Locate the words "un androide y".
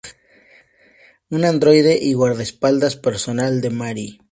1.29-2.13